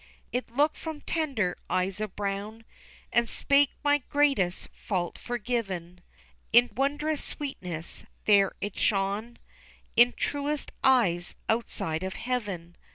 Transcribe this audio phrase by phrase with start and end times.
[0.31, 2.65] It looked from tender eyes of brown,
[3.13, 6.01] And spake my greatest fault forgiven,
[6.51, 9.37] In wondrous sweetness there it shone
[9.95, 12.77] In truest eyes outside of heaven.